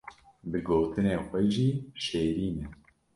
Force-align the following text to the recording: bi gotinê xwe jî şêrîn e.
bi 0.49 0.59
gotinê 0.67 1.15
xwe 1.25 1.41
jî 1.53 1.67
şêrîn 2.03 2.55
e. 2.65 2.67